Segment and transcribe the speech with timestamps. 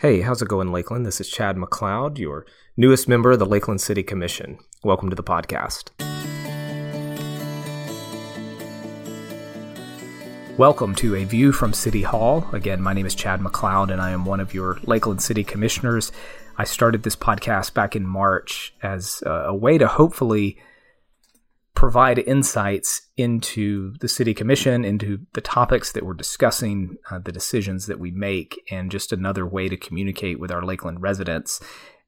[0.00, 1.04] Hey, how's it going, Lakeland?
[1.04, 4.58] This is Chad McLeod, your newest member of the Lakeland City Commission.
[4.82, 5.90] Welcome to the podcast.
[10.56, 12.48] Welcome to A View from City Hall.
[12.54, 16.12] Again, my name is Chad McLeod, and I am one of your Lakeland City Commissioners.
[16.56, 20.56] I started this podcast back in March as a way to hopefully
[21.80, 27.86] provide insights into the city commission, into the topics that we're discussing, uh, the decisions
[27.86, 31.58] that we make, and just another way to communicate with our Lakeland residents.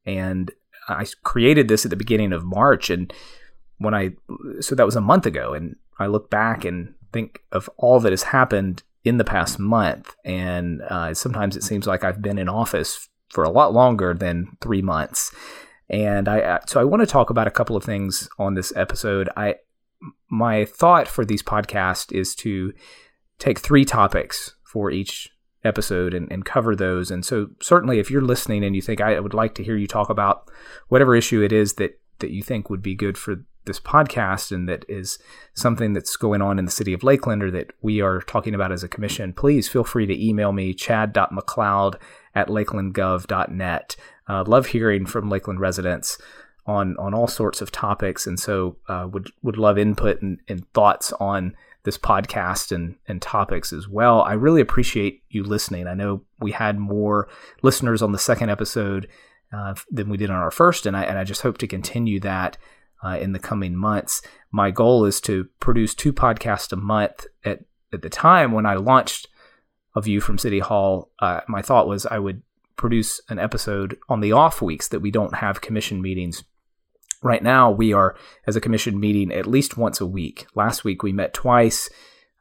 [0.04, 0.50] And
[0.90, 3.10] I created this at the beginning of March, and
[3.78, 4.10] when I
[4.60, 8.12] so that was a month ago, and I look back and think of all that
[8.12, 12.46] has happened in the past month, and uh, sometimes it seems like I've been in
[12.46, 15.34] office for a lot longer than three months.
[15.92, 18.72] And I uh, so I want to talk about a couple of things on this
[18.74, 19.28] episode.
[19.36, 19.56] I
[20.30, 22.72] my thought for these podcasts is to
[23.38, 25.28] take three topics for each
[25.64, 27.10] episode and, and cover those.
[27.10, 29.86] And so certainly if you're listening and you think I would like to hear you
[29.86, 30.50] talk about
[30.88, 34.68] whatever issue it is that that you think would be good for this podcast and
[34.68, 35.18] that is
[35.54, 38.72] something that's going on in the city of Lakeland or that we are talking about
[38.72, 41.96] as a commission, please feel free to email me, chad.mcleod
[42.34, 43.96] at lakelandgov.net.
[44.28, 46.18] Uh, love hearing from Lakeland residents
[46.66, 50.70] on on all sorts of topics, and so uh, would would love input and, and,
[50.72, 54.22] thoughts on this podcast and and topics as well.
[54.22, 55.86] I really appreciate you listening.
[55.86, 57.28] I know we had more
[57.62, 59.08] listeners on the second episode
[59.52, 62.20] uh, than we did on our first, and I and I just hope to continue
[62.20, 62.56] that
[63.04, 64.22] uh, in the coming months.
[64.52, 67.26] My goal is to produce two podcasts a month.
[67.44, 69.28] At at the time when I launched
[69.94, 72.42] a view from City Hall, uh, my thought was I would
[72.76, 76.44] produce an episode on the off weeks that we don't have commission meetings.
[77.22, 80.46] Right now, we are, as a commission, meeting at least once a week.
[80.54, 81.88] Last week, we met twice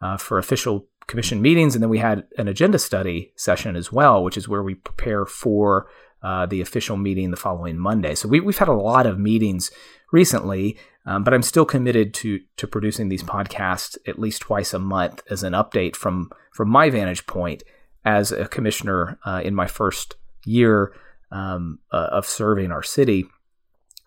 [0.02, 4.24] uh, for official commission meetings, and then we had an agenda study session as well,
[4.24, 5.88] which is where we prepare for
[6.24, 8.16] uh, the official meeting the following Monday.
[8.16, 9.72] So we, have had a lot of meetings
[10.12, 14.80] recently, um, but I'm still committed to to producing these podcasts at least twice a
[14.80, 17.64] month as an update from from my vantage point
[18.06, 20.16] as a commissioner uh, in my first
[20.46, 20.94] year
[21.32, 23.26] um, uh, of serving our city.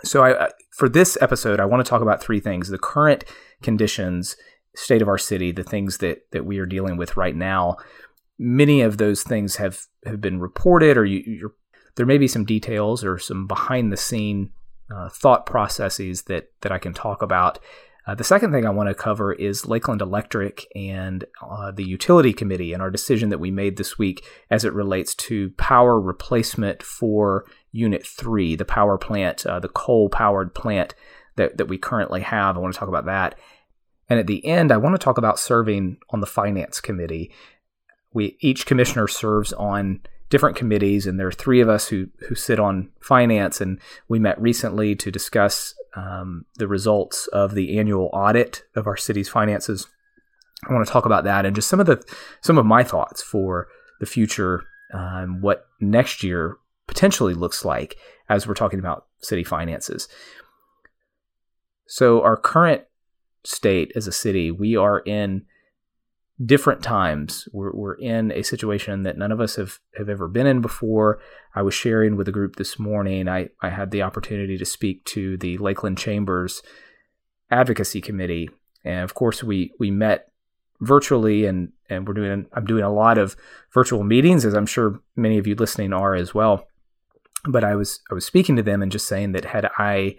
[0.03, 3.25] So, I, for this episode, I want to talk about three things: the current
[3.63, 4.37] conditions,
[4.75, 7.77] state of our city, the things that that we are dealing with right now.
[8.39, 11.53] Many of those things have have been reported, or you,
[11.97, 14.51] there may be some details or some behind the scene
[14.95, 17.59] uh, thought processes that that I can talk about.
[18.06, 22.34] Uh, the second thing I want to cover is Lakeland Electric and uh, the utility
[22.34, 26.83] committee and our decision that we made this week as it relates to power replacement
[26.83, 30.94] for Unit 3, the power plant, uh, the coal powered plant
[31.37, 32.56] that, that we currently have.
[32.56, 33.37] I want to talk about that.
[34.11, 37.33] And at the end, I want to talk about serving on the finance committee.
[38.12, 40.03] We each commissioner serves on
[40.34, 43.61] different committees, and there are three of us who who sit on finance.
[43.61, 43.78] And
[44.09, 49.28] we met recently to discuss um, the results of the annual audit of our city's
[49.28, 49.87] finances.
[50.69, 52.03] I want to talk about that and just some of the
[52.41, 53.69] some of my thoughts for
[54.00, 56.56] the future, um, what next year
[56.89, 57.97] potentially looks like
[58.28, 60.09] as we're talking about city finances.
[61.87, 62.83] So our current
[63.44, 65.47] state as a city, we are in
[66.43, 67.49] different times.
[67.53, 71.21] We're, we're in a situation that none of us have, have ever been in before.
[71.55, 73.28] I was sharing with a group this morning.
[73.28, 76.62] I, I had the opportunity to speak to the Lakeland Chambers
[77.50, 78.50] Advocacy Committee.
[78.84, 80.33] And of course, we, we met
[80.81, 83.37] virtually and, and we're doing, I'm doing a lot of
[83.73, 86.67] virtual meetings, as I'm sure many of you listening are as well.
[87.47, 90.17] But I was, I was speaking to them and just saying that had I,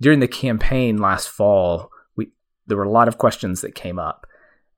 [0.00, 2.32] during the campaign last fall, we,
[2.66, 4.26] there were a lot of questions that came up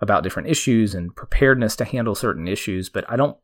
[0.01, 3.37] about different issues and preparedness to handle certain issues, but I don't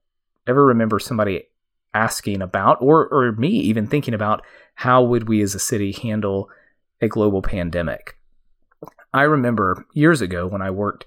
[0.47, 1.44] ever remember somebody
[1.93, 4.44] asking about or or me even thinking about
[4.75, 6.49] how would we as a city handle
[7.00, 8.16] a global pandemic.
[9.12, 11.05] I remember years ago when I worked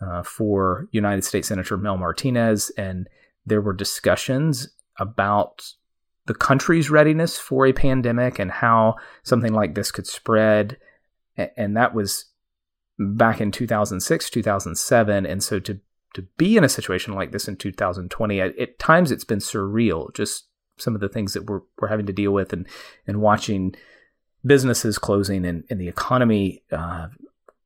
[0.00, 3.08] uh, for United States Senator Mel Martinez, and
[3.44, 4.68] there were discussions
[4.98, 5.72] about
[6.26, 10.76] the country's readiness for a pandemic and how something like this could spread.
[11.56, 12.26] And that was
[13.00, 15.26] back in 2006, 2007.
[15.26, 15.80] And so to,
[16.14, 20.46] to be in a situation like this in 2020, at, times it's been surreal, just
[20.76, 22.66] some of the things that we're, we're having to deal with and,
[23.06, 23.74] and watching
[24.44, 27.08] businesses closing and, and the economy uh,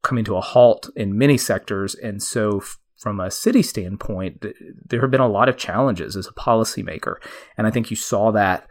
[0.02, 1.94] coming to a halt in many sectors.
[1.96, 4.56] And so, f- from a city standpoint, th-
[4.86, 7.16] there have been a lot of challenges as a policymaker.
[7.56, 8.66] And I think you saw that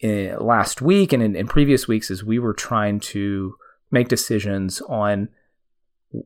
[0.00, 3.54] in, last week and in, in previous weeks as we were trying to
[3.90, 5.28] make decisions on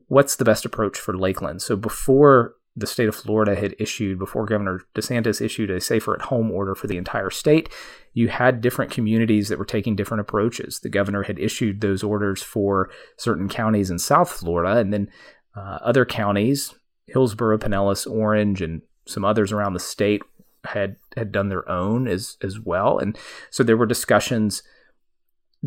[0.07, 1.61] what's the best approach for Lakeland.
[1.61, 6.27] So before the state of Florida had issued before Governor DeSantis issued a safer at
[6.27, 7.69] home order for the entire state.
[8.13, 10.79] You had different communities that were taking different approaches.
[10.79, 15.09] The governor had issued those orders for certain counties in South Florida, and then
[15.55, 16.75] uh, other counties,
[17.07, 20.21] Hillsborough, Pinellas, Orange, and some others around the state
[20.63, 22.99] had had done their own as as well.
[22.99, 23.17] And
[23.49, 24.61] so there were discussions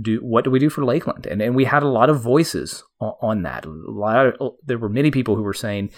[0.00, 1.26] do what do we do for Lakeland?
[1.26, 3.64] And and we had a lot of voices on, on that.
[3.64, 5.90] A lot of, there were many people who were saying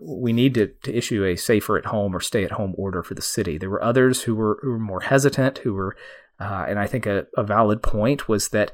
[0.00, 3.14] we need to, to issue a safer at home or stay at home order for
[3.14, 3.58] the city.
[3.58, 5.96] There were others who were who were more hesitant, who were,
[6.40, 8.72] uh, and I think a, a valid point was that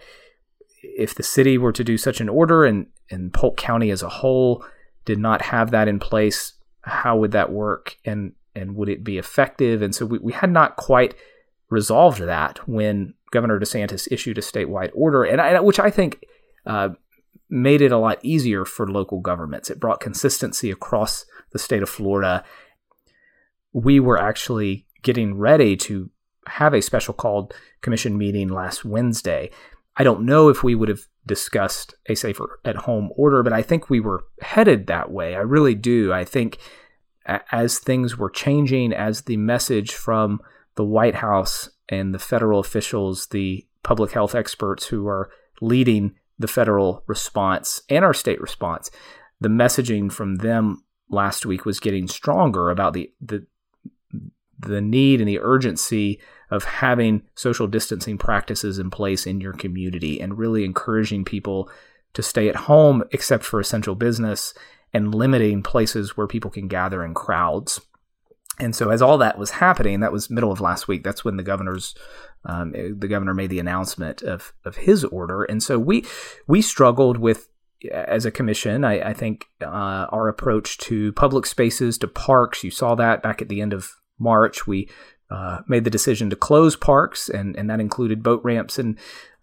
[0.83, 4.09] if the city were to do such an order and and Polk County as a
[4.09, 4.65] whole
[5.05, 9.19] did not have that in place, how would that work and and would it be
[9.19, 9.83] effective?
[9.83, 11.15] And so we, we had not quite
[11.71, 16.25] resolved that when Governor DeSantis issued a statewide order, and I, which I think
[16.65, 16.91] uh,
[17.51, 19.71] made it a lot easier for local governments.
[19.71, 22.45] It brought consistency across the state of Florida.
[23.73, 26.11] We were actually getting ready to
[26.47, 29.51] have a special called commission meeting last Wednesday.
[29.97, 33.63] I don't know if we would have discussed a safer at home order, but I
[33.63, 35.35] think we were headed that way.
[35.35, 36.13] I really do.
[36.13, 36.59] I think
[37.27, 40.41] as things were changing, as the message from
[40.75, 45.31] the White House and the federal officials, the public health experts who are
[45.61, 48.91] leading the federal response and our state response,
[49.41, 53.47] the messaging from them last week was getting stronger about the the
[54.59, 60.21] the need and the urgency of having social distancing practices in place in your community
[60.21, 61.69] and really encouraging people
[62.15, 64.55] to stay at home except for essential business
[64.95, 67.81] and limiting places where people can gather in crowds.
[68.59, 71.03] And so, as all that was happening, that was middle of last week.
[71.03, 71.95] That's when the governor's
[72.45, 75.45] um, the governor made the announcement of of his order.
[75.45, 76.05] And so we
[76.47, 77.49] we struggled with
[77.91, 78.85] as a commission.
[78.85, 82.63] I, I think uh, our approach to public spaces, to parks.
[82.63, 84.67] You saw that back at the end of March.
[84.67, 84.89] We
[85.31, 88.99] uh, made the decision to close parks, and and that included boat ramps and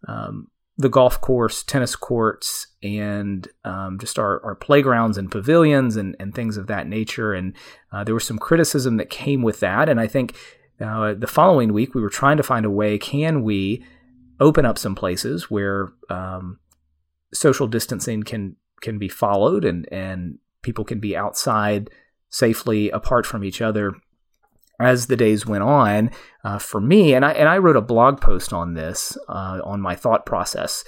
[0.07, 0.47] um,
[0.79, 6.33] the golf course, tennis courts, and um, just our, our playgrounds and pavilions and, and
[6.33, 7.33] things of that nature.
[7.33, 7.53] And
[7.91, 9.89] uh, there was some criticism that came with that.
[9.89, 10.37] And I think
[10.79, 13.85] uh, the following week we were trying to find a way can we
[14.39, 16.59] open up some places where um,
[17.33, 21.89] social distancing can can be followed and and people can be outside
[22.29, 23.93] safely apart from each other
[24.79, 26.11] as the days went on,
[26.43, 29.81] uh, for me, and I and I wrote a blog post on this uh, on
[29.81, 30.83] my thought process,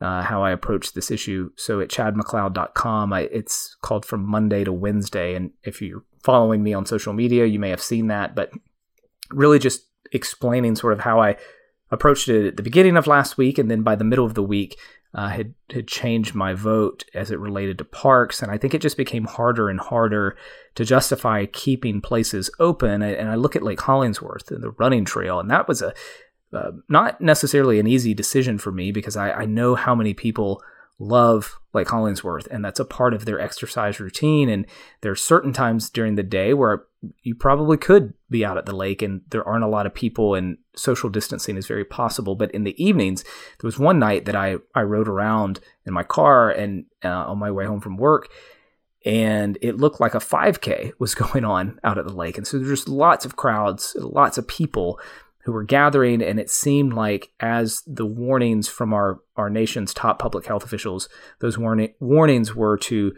[0.00, 1.50] uh, how I approached this issue.
[1.56, 6.74] So at chadmcleod.com, I, it's called From Monday to Wednesday, and if you're following me
[6.74, 8.34] on social media, you may have seen that.
[8.34, 8.50] But
[9.30, 9.82] really, just
[10.12, 11.36] explaining sort of how I
[11.90, 14.42] approached it at the beginning of last week, and then by the middle of the
[14.42, 14.78] week,
[15.14, 18.82] uh, had had changed my vote as it related to parks, and I think it
[18.82, 20.36] just became harder and harder
[20.74, 23.00] to justify keeping places open.
[23.02, 25.94] And I look at Lake Hollingsworth and the running trail, and that was a
[26.52, 30.62] uh, not necessarily an easy decision for me because I, I know how many people
[30.98, 34.48] love Lake Hollingsworth, and that's a part of their exercise routine.
[34.48, 34.66] And
[35.00, 36.84] there are certain times during the day where
[37.22, 40.34] you probably could be out at the lake and there aren't a lot of people,
[40.34, 42.36] and social distancing is very possible.
[42.36, 46.04] But in the evenings, there was one night that I, I rode around in my
[46.04, 48.28] car and uh, on my way home from work.
[49.04, 52.38] And it looked like a 5K was going on out at the lake.
[52.38, 54.98] And so there's just lots of crowds, lots of people
[55.44, 60.18] who were gathering, and it seemed like as the warnings from our, our nation's top
[60.18, 61.08] public health officials,
[61.40, 63.14] those warning, warnings were to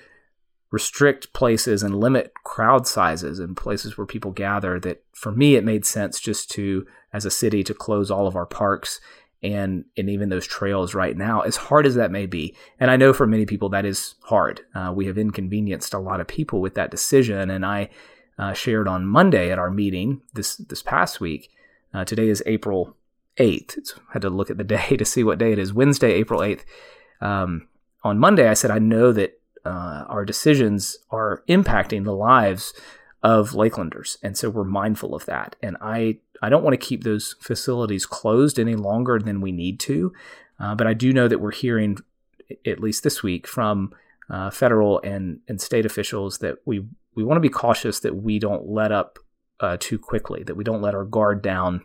[0.72, 4.80] restrict places and limit crowd sizes in places where people gather.
[4.80, 8.36] That for me, it made sense just to, as a city, to close all of
[8.36, 9.00] our parks
[9.42, 12.56] and and even those trails right now, as hard as that may be.
[12.80, 14.62] And I know for many people that is hard.
[14.74, 17.90] Uh, we have inconvenienced a lot of people with that decision, and I
[18.36, 21.50] uh, shared on Monday at our meeting this this past week
[21.96, 22.94] uh, today is April
[23.38, 23.78] 8th.
[23.78, 25.72] It's, I had to look at the day to see what day it is.
[25.72, 26.64] Wednesday, April 8th.
[27.20, 27.68] Um,
[28.04, 32.74] on Monday, I said, I know that uh, our decisions are impacting the lives
[33.22, 34.18] of Lakelanders.
[34.22, 35.56] And so we're mindful of that.
[35.62, 39.80] And I, I don't want to keep those facilities closed any longer than we need
[39.80, 40.12] to.
[40.60, 41.96] Uh, but I do know that we're hearing,
[42.66, 43.92] at least this week, from
[44.28, 46.84] uh, federal and, and state officials that we,
[47.14, 49.18] we want to be cautious that we don't let up
[49.60, 51.84] uh, too quickly, that we don't let our guard down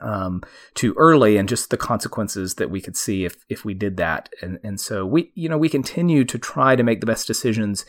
[0.00, 0.42] um,
[0.74, 4.28] too early, and just the consequences that we could see if if we did that.
[4.42, 7.84] And and so we you know we continue to try to make the best decisions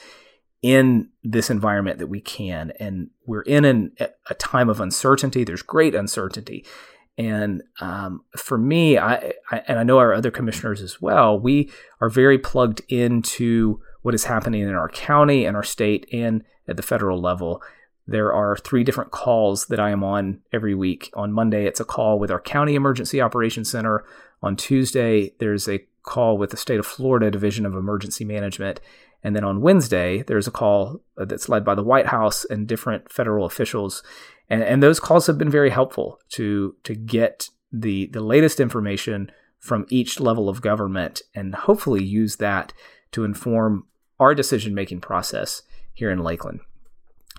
[0.61, 3.95] in this environment that we can, and we're in an,
[4.29, 5.43] a time of uncertainty.
[5.43, 6.65] There's great uncertainty.
[7.17, 11.69] And um, for me, I, I, and I know our other commissioners as well, we
[11.99, 16.77] are very plugged into what is happening in our county and our state and at
[16.77, 17.61] the federal level.
[18.07, 21.11] There are three different calls that I am on every week.
[21.13, 24.03] On Monday, it's a call with our County Emergency Operations Center.
[24.41, 28.81] On Tuesday, there's a call with the State of Florida Division of Emergency Management.
[29.23, 32.67] And then on Wednesday, there's a call uh, that's led by the White House and
[32.67, 34.01] different federal officials.
[34.49, 39.31] And, and those calls have been very helpful to, to get the, the latest information
[39.59, 42.73] from each level of government and hopefully use that
[43.11, 43.85] to inform
[44.19, 45.61] our decision making process
[45.93, 46.61] here in Lakeland.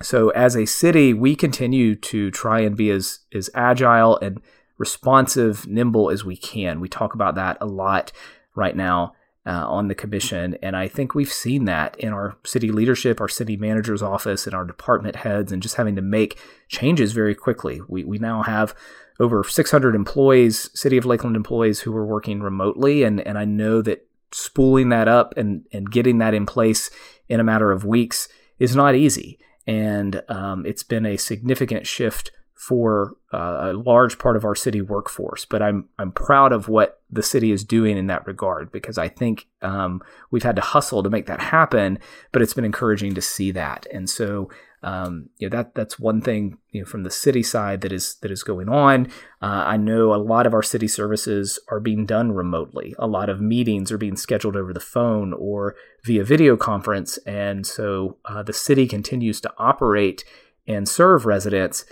[0.02, 4.40] So, as a city, we continue to try and be as, as agile and
[4.78, 6.80] responsive, nimble as we can.
[6.80, 8.12] We talk about that a lot
[8.54, 9.14] right now
[9.46, 10.56] uh, on the commission.
[10.62, 14.54] And I think we've seen that in our city leadership, our city manager's office, and
[14.54, 17.80] our department heads, and just having to make changes very quickly.
[17.88, 18.74] We, we now have
[19.20, 23.02] over 600 employees, City of Lakeland employees, who are working remotely.
[23.02, 26.90] And, and I know that spooling that up and, and getting that in place
[27.28, 28.28] in a matter of weeks
[28.58, 29.38] is not easy.
[29.66, 34.80] And um, it's been a significant shift for uh, a large part of our city
[34.80, 35.44] workforce.
[35.44, 39.08] But I'm I'm proud of what the city is doing in that regard because I
[39.08, 40.00] think um,
[40.30, 41.98] we've had to hustle to make that happen.
[42.30, 44.48] But it's been encouraging to see that, and so
[44.82, 48.16] um, you know that that's one thing you know from the city side that is
[48.22, 49.06] that is going on.
[49.40, 52.94] Uh, I know a lot of our city services are being done remotely.
[52.98, 55.74] A lot of meetings are being scheduled over the phone or
[56.04, 60.24] via video conference, and so uh, the city continues to operate
[60.66, 61.84] and serve residents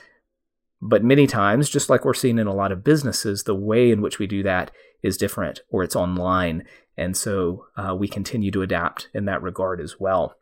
[0.81, 4.01] but many times, just like we're seeing in a lot of businesses, the way in
[4.01, 4.71] which we do that
[5.03, 6.65] is different or it's online.
[6.97, 10.37] And so uh, we continue to adapt in that regard as well.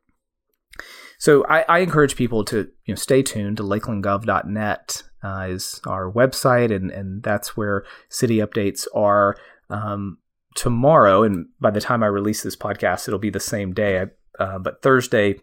[1.19, 6.11] So I, I encourage people to you know, stay tuned to lakelandgov.net uh, is our
[6.11, 9.37] website, and, and that's where city updates are
[9.69, 10.19] um,
[10.55, 11.25] tomorrow.
[11.25, 14.07] And by the time I release this podcast, it'll be the same day.
[14.39, 15.41] Uh, but Thursday,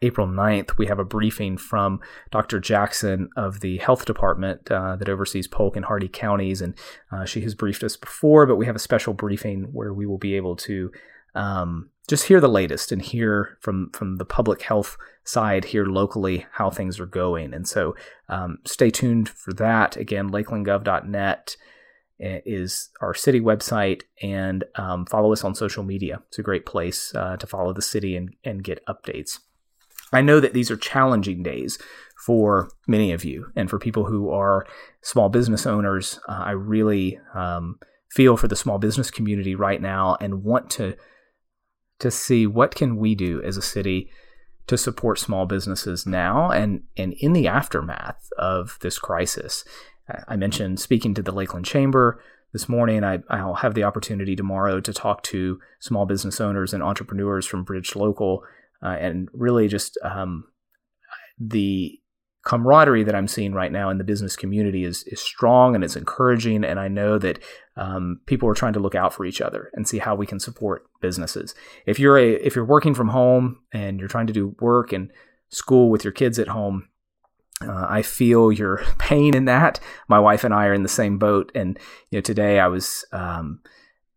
[0.00, 2.00] April 9th, we have a briefing from
[2.30, 2.58] Dr.
[2.58, 6.62] Jackson of the health department uh, that oversees Polk and Hardee counties.
[6.62, 6.74] And
[7.12, 10.18] uh, she has briefed us before, but we have a special briefing where we will
[10.18, 10.90] be able to
[11.34, 16.46] um, just hear the latest and hear from, from the public health side here locally
[16.52, 17.52] how things are going.
[17.52, 17.96] And so
[18.28, 19.96] um, stay tuned for that.
[19.96, 21.56] Again, lakelandgov.net
[22.18, 26.22] is our city website and um, follow us on social media.
[26.28, 29.38] It's a great place uh, to follow the city and, and get updates.
[30.12, 31.78] I know that these are challenging days
[32.24, 34.66] for many of you and for people who are
[35.02, 36.20] small business owners.
[36.28, 37.78] Uh, I really um,
[38.10, 40.96] feel for the small business community right now and want to
[41.98, 44.10] to see what can we do as a city
[44.66, 49.64] to support small businesses now and and in the aftermath of this crisis.
[50.28, 52.22] I mentioned speaking to the Lakeland Chamber
[52.52, 53.02] this morning.
[53.04, 57.64] I, I'll have the opportunity tomorrow to talk to small business owners and entrepreneurs from
[57.64, 58.44] Bridge Local
[58.82, 60.44] uh, and really just um,
[61.38, 61.98] the
[62.44, 65.96] camaraderie that I'm seeing right now in the business community is is strong and it's
[65.96, 66.64] encouraging.
[66.64, 67.40] And I know that
[67.76, 70.40] um, people are trying to look out for each other and see how we can
[70.40, 71.54] support businesses.
[71.84, 75.10] If you're a if you're working from home and you're trying to do work and
[75.50, 76.88] school with your kids at home.
[77.62, 79.80] Uh, I feel your pain in that.
[80.08, 81.78] My wife and I are in the same boat, and
[82.10, 83.60] you know, today I was um,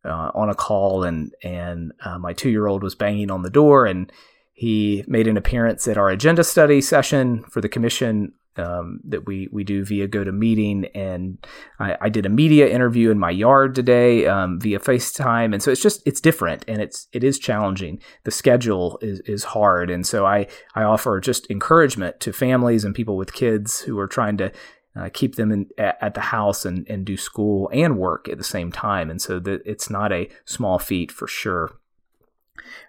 [0.04, 3.50] uh, on a call, and and uh, my two year old was banging on the
[3.50, 4.12] door, and
[4.54, 9.48] he made an appearance at our agenda study session for the commission um, that we
[9.52, 11.38] we do via GoToMeeting, and
[11.80, 15.72] I, I, did a media interview in my yard today um, via FaceTime, and so
[15.72, 18.02] it's just it's different and it's it is challenging.
[18.26, 22.94] The schedule is is hard, and so I I offer just encouragement to families and
[22.94, 24.52] people with kids who are trying to.
[24.96, 28.40] Uh, keep them in, at, at, the house and, and do school and work at
[28.40, 29.12] the same time.
[29.12, 31.80] And so that it's not a small feat for sure.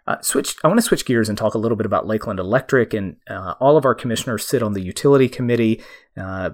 [0.07, 0.57] Uh, switch.
[0.65, 3.55] I want to switch gears and talk a little bit about Lakeland Electric, and uh,
[3.61, 5.83] all of our commissioners sit on the utility committee.
[6.17, 6.51] Uh,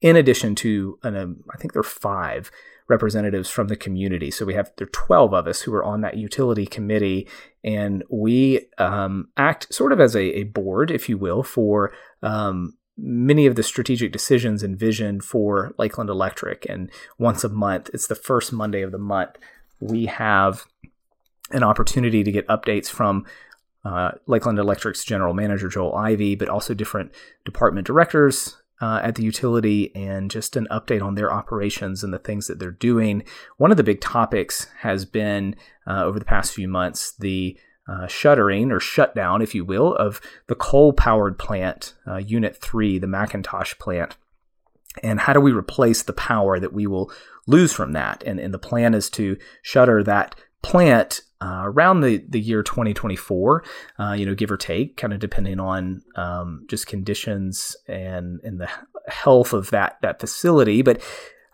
[0.00, 2.50] in addition to, an, um, I think there are five
[2.88, 4.30] representatives from the community.
[4.30, 7.28] So we have there are twelve of us who are on that utility committee,
[7.62, 12.78] and we um, act sort of as a, a, board, if you will, for um,
[12.96, 16.66] many of the strategic decisions and vision for Lakeland Electric.
[16.68, 19.36] And once a month, it's the first Monday of the month,
[19.80, 20.64] we have
[21.50, 23.24] an opportunity to get updates from
[23.84, 27.12] uh, Lakeland Electric's general manager, Joel Ivy, but also different
[27.44, 32.18] department directors uh, at the utility and just an update on their operations and the
[32.18, 33.24] things that they're doing.
[33.56, 38.06] One of the big topics has been uh, over the past few months the uh,
[38.06, 43.06] shuttering or shutdown, if you will, of the coal powered plant, uh, Unit 3, the
[43.06, 44.16] McIntosh plant.
[45.02, 47.10] And how do we replace the power that we will
[47.46, 48.22] lose from that?
[48.24, 53.64] And, and the plan is to shutter that plant uh, around the, the year 2024,
[53.98, 58.60] uh, you know, give or take, kind of depending on um, just conditions and and
[58.60, 58.68] the
[59.08, 60.82] health of that that facility.
[60.82, 61.00] But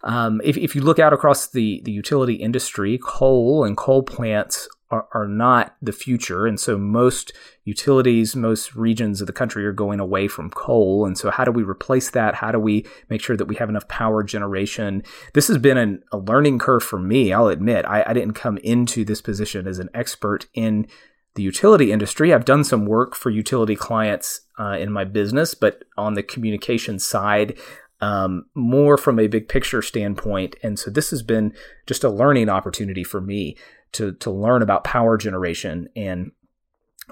[0.05, 4.69] um, if, if you look out across the, the utility industry, coal and coal plants
[4.91, 6.47] are, are not the future.
[6.47, 7.33] And so most
[7.64, 11.07] utilities, most regions of the country are going away from coal.
[11.07, 12.37] And so how do we replace that?
[12.37, 15.03] How do we make sure that we have enough power generation?
[15.33, 17.33] This has been an, a learning curve for me.
[17.33, 20.87] I'll admit, I, I didn't come into this position as an expert in
[21.35, 22.33] the utility industry.
[22.33, 26.99] I've done some work for utility clients uh, in my business, but on the communication
[26.99, 27.59] side,
[28.00, 30.57] um, more from a big picture standpoint.
[30.62, 31.55] And so this has been
[31.87, 33.57] just a learning opportunity for me
[33.95, 36.33] to to learn about power generation and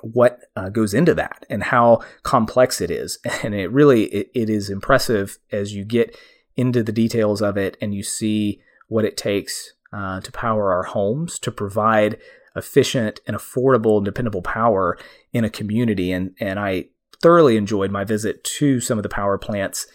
[0.01, 3.19] what uh, goes into that and how complex it is.
[3.43, 6.17] And it really it, it is impressive as you get
[6.57, 10.85] into the details of it and you see what it takes uh, to power our
[10.85, 12.19] homes to provide
[12.55, 14.99] efficient and affordable and dependable power
[15.33, 16.13] in a community.
[16.13, 16.87] And and I
[17.23, 19.87] thoroughly enjoyed my visit to some of the power plants.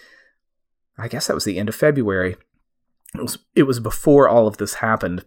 [0.97, 2.37] I guess that was the end of February.
[3.15, 5.23] It was it was before all of this happened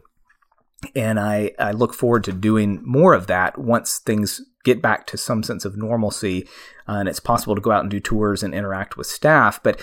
[0.94, 5.16] and I, I look forward to doing more of that once things get back to
[5.16, 6.46] some sense of normalcy
[6.88, 9.62] uh, and it's possible to go out and do tours and interact with staff.
[9.62, 9.80] But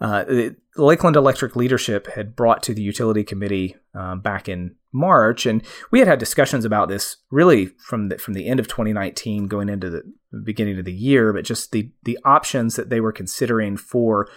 [0.00, 0.24] uh,
[0.76, 5.98] Lakeland Electric leadership had brought to the utility committee uh, back in March, and we
[5.98, 9.90] had had discussions about this really from the, from the end of 2019 going into
[9.90, 10.02] the
[10.44, 14.28] beginning of the year, but just the the options that they were considering for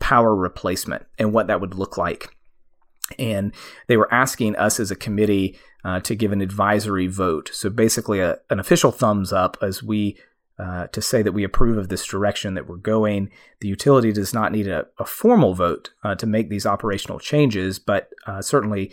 [0.00, 2.36] power replacement and what that would look like
[3.18, 3.52] and
[3.86, 7.50] they were asking us as a committee uh, to give an advisory vote.
[7.52, 10.16] So basically, a, an official thumbs up as we
[10.58, 13.28] uh, to say that we approve of this direction that we're going.
[13.60, 17.78] The utility does not need a, a formal vote uh, to make these operational changes,
[17.78, 18.92] but uh, certainly.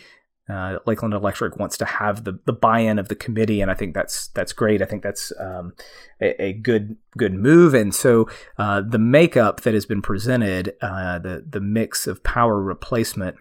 [0.49, 3.93] Uh, Lakeland Electric wants to have the, the buy-in of the committee, and I think
[3.93, 4.81] that's that's great.
[4.81, 5.73] I think that's um,
[6.19, 7.73] a, a, good good move.
[7.73, 8.27] And so
[8.57, 13.37] uh, the makeup that has been presented, the the mix of power replacement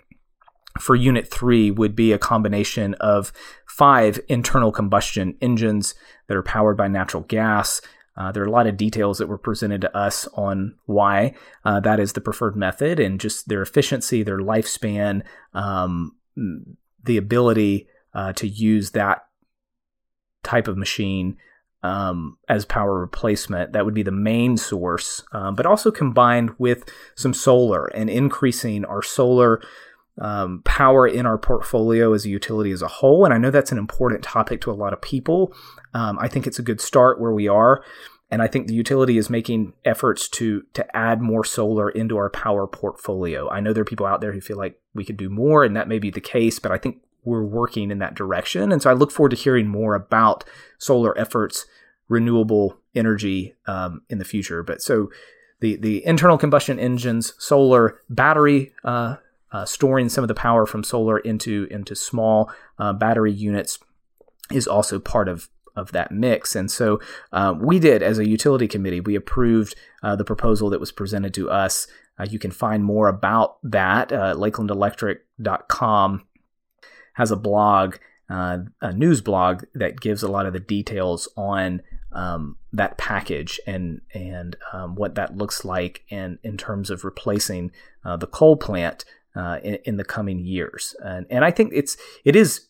[0.78, 3.32] for Unit 3 would be a combination of
[3.66, 5.94] five internal combustion engines
[6.26, 7.80] that are powered by natural gas.
[8.16, 11.80] Uh, there are a lot of details that were presented to us on why uh,
[11.80, 15.22] that is the preferred method and just their efficiency, their lifespan,
[15.54, 16.14] um,
[17.04, 19.24] the ability uh, to use that
[20.42, 21.36] type of machine
[21.82, 23.72] um, as power replacement.
[23.72, 28.84] That would be the main source, um, but also combined with some solar and increasing
[28.84, 29.62] our solar
[30.20, 33.24] um, power in our portfolio as a utility as a whole.
[33.24, 35.52] And I know that's an important topic to a lot of people.
[35.94, 37.82] Um, I think it's a good start where we are.
[38.30, 42.30] And I think the utility is making efforts to to add more solar into our
[42.30, 43.48] power portfolio.
[43.50, 45.74] I know there are people out there who feel like we could do more, and
[45.74, 48.70] that may be the case, but I think we're working in that direction.
[48.70, 50.44] And so I look forward to hearing more about
[50.78, 51.66] solar efforts,
[52.08, 54.62] renewable energy um, in the future.
[54.62, 55.10] But so
[55.58, 59.16] the the internal combustion engines, solar, battery uh,
[59.52, 63.78] uh, storing some of the power from solar into into small uh, battery units
[64.50, 66.54] is also part of of that mix.
[66.54, 67.00] And so
[67.32, 71.32] uh, we did, as a utility committee, we approved uh, the proposal that was presented
[71.34, 71.86] to us.
[72.18, 74.12] Uh, you can find more about that.
[74.12, 76.26] Uh, LakelandElectric.com
[77.14, 77.96] has a blog,
[78.28, 81.82] uh, a news blog that gives a lot of the details on
[82.12, 87.70] um, that package and and um, what that looks like, and in terms of replacing
[88.04, 89.04] the coal plant
[89.36, 90.94] uh, in, in, the coming years.
[91.04, 92.66] And, and I think it's it is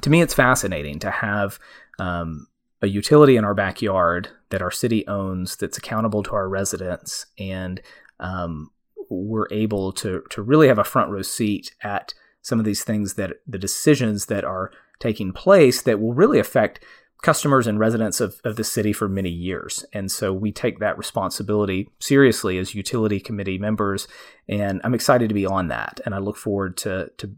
[0.00, 1.58] to me it's fascinating to have
[1.98, 2.46] um,
[2.82, 7.80] a utility in our backyard that our city owns that's accountable to our residents and
[8.18, 8.70] um,
[9.10, 13.14] we're able to to really have a front row seat at some of these things
[13.14, 16.80] that the decisions that are taking place that will really affect
[17.22, 19.84] customers and residents of, of the city for many years.
[19.92, 24.08] And so we take that responsibility seriously as utility committee members.
[24.48, 26.00] And I'm excited to be on that.
[26.04, 27.30] And I look forward to, to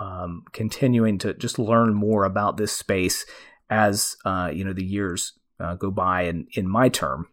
[0.00, 3.26] um, continuing to just learn more about this space
[3.70, 7.28] as, uh, you know, the years uh, go by in, in my term.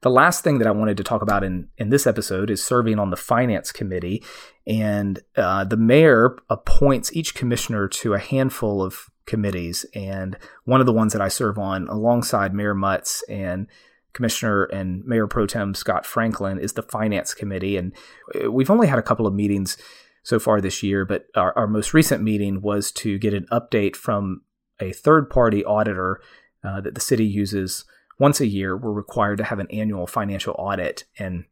[0.00, 2.98] The last thing that I wanted to talk about in, in this episode is serving
[2.98, 4.24] on the finance committee.
[4.66, 9.86] And uh, the mayor appoints each commissioner to a handful of committees.
[9.94, 13.66] And one of the ones that I serve on alongside Mayor Mutz and
[14.12, 17.76] Commissioner and Mayor Pro Tem Scott Franklin is the Finance Committee.
[17.76, 17.92] And
[18.34, 19.76] uh, we've only had a couple of meetings
[20.22, 23.96] so far this year, but our, our most recent meeting was to get an update
[23.96, 24.42] from
[24.80, 26.20] a third party auditor
[26.64, 27.84] uh, that the city uses
[28.18, 28.76] once a year.
[28.76, 31.04] We're required to have an annual financial audit.
[31.18, 31.44] And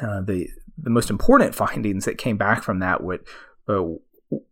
[0.00, 3.26] uh, the, the most important findings that came back from that would,
[3.68, 3.82] uh,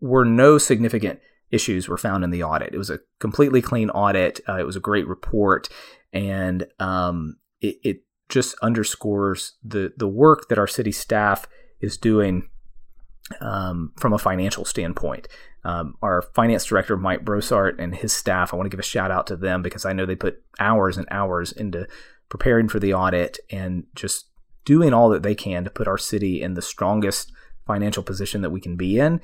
[0.00, 1.20] were no significant
[1.52, 2.74] issues were found in the audit.
[2.74, 4.40] It was a completely clean audit.
[4.48, 5.68] Uh, it was a great report,
[6.12, 11.46] and um, it, it just underscores the the work that our city staff
[11.80, 12.48] is doing
[13.40, 15.28] um, from a financial standpoint.
[15.64, 19.12] Um, our finance director, Mike Brossart, and his staff, I want to give a shout
[19.12, 21.86] out to them because I know they put hours and hours into
[22.28, 24.26] preparing for the audit and just
[24.64, 27.30] doing all that they can to put our city in the strongest
[27.66, 29.20] financial position that we can be in.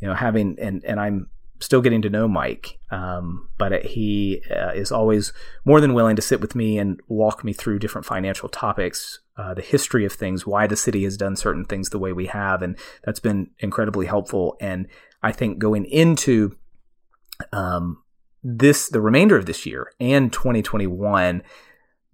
[0.00, 1.28] You know, having, and, and I'm
[1.60, 5.32] still getting to know Mike, um, but he uh, is always
[5.64, 9.54] more than willing to sit with me and walk me through different financial topics, uh,
[9.54, 12.62] the history of things, why the city has done certain things the way we have,
[12.62, 14.56] and that's been incredibly helpful.
[14.60, 14.88] And
[15.22, 16.56] I think going into
[17.52, 18.02] um,
[18.42, 21.42] this, the remainder of this year and 2021,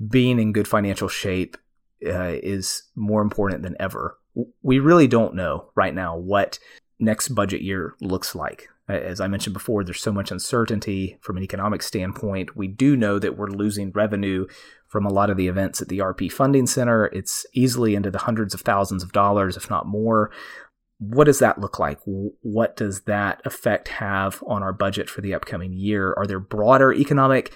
[0.08, 1.56] being in good financial shape
[2.04, 4.18] uh, is more important than ever.
[4.62, 6.58] We really don't know right now what
[6.98, 8.68] next budget year looks like.
[8.88, 12.56] As I mentioned before, there's so much uncertainty from an economic standpoint.
[12.56, 14.46] We do know that we're losing revenue
[14.86, 17.06] from a lot of the events at the RP Funding Center.
[17.06, 20.30] It's easily into the hundreds of thousands of dollars, if not more.
[20.98, 21.98] What does that look like?
[22.04, 26.14] What does that effect have on our budget for the upcoming year?
[26.16, 27.52] Are there broader economic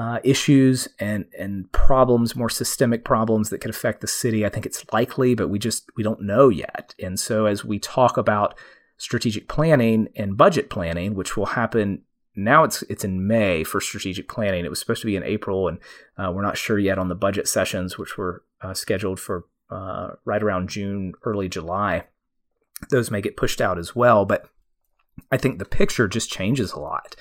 [0.00, 4.44] uh, issues and and problems, more systemic problems that could affect the city?
[4.44, 6.94] I think it's likely, but we just we don't know yet.
[7.00, 8.58] And so as we talk about
[9.00, 12.02] strategic planning and budget planning, which will happen
[12.36, 12.64] now.
[12.64, 14.64] It's it's in May for strategic planning.
[14.64, 15.78] It was supposed to be in April, and
[16.18, 20.10] uh, we're not sure yet on the budget sessions, which were uh, scheduled for uh,
[20.26, 22.04] right around June, early July.
[22.90, 24.50] Those may get pushed out as well, but
[25.32, 27.16] I think the picture just changes a lot.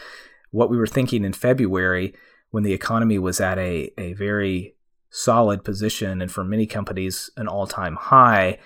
[0.51, 2.13] What we were thinking in February
[2.51, 4.75] when the economy was at a, a very
[5.09, 8.57] solid position and for many companies an all-time high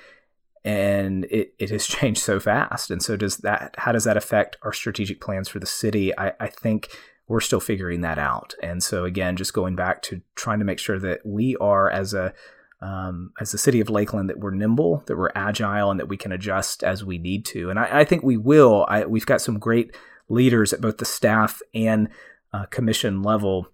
[0.65, 2.91] and it, it has changed so fast.
[2.91, 6.17] And so does that how does that affect our strategic plans for the city?
[6.17, 6.89] I, I think
[7.27, 8.53] we're still figuring that out.
[8.61, 12.13] And so again, just going back to trying to make sure that we are as
[12.13, 12.33] a
[12.81, 16.17] um, as the city of Lakeland that we're nimble, that we're agile, and that we
[16.17, 17.69] can adjust as we need to.
[17.69, 18.85] And I, I think we will.
[18.89, 19.95] I, we've got some great
[20.27, 22.09] leaders at both the staff and
[22.51, 23.67] uh, commission level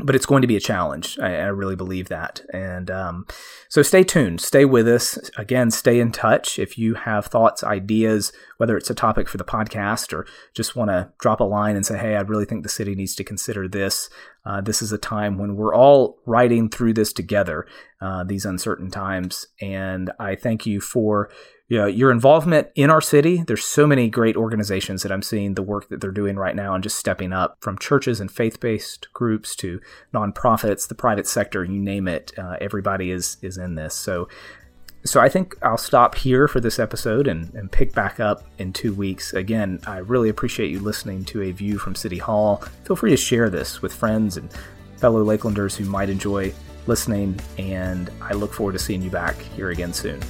[0.00, 1.18] but it's going to be a challenge.
[1.18, 2.42] I, I really believe that.
[2.52, 3.26] And um,
[3.68, 5.18] so stay tuned, stay with us.
[5.36, 6.58] Again, stay in touch.
[6.58, 10.90] If you have thoughts, ideas, whether it's a topic for the podcast or just want
[10.90, 13.68] to drop a line and say, hey, I really think the city needs to consider
[13.68, 14.08] this.
[14.48, 17.66] Uh, this is a time when we're all riding through this together,
[18.00, 19.46] uh, these uncertain times.
[19.60, 21.28] And I thank you for
[21.68, 23.42] you know, your involvement in our city.
[23.46, 26.74] There's so many great organizations that I'm seeing the work that they're doing right now
[26.74, 29.80] and just stepping up from churches and faith based groups to
[30.14, 32.32] nonprofits, the private sector, you name it.
[32.38, 33.94] Uh, everybody is is in this.
[33.94, 34.28] So,
[35.08, 38.72] so I think I'll stop here for this episode and, and pick back up in
[38.72, 39.32] two weeks.
[39.32, 42.62] Again, I really appreciate you listening to a view from City Hall.
[42.84, 44.52] Feel free to share this with friends and
[44.96, 46.52] fellow Lakelanders who might enjoy
[46.86, 50.20] listening, and I look forward to seeing you back here again soon.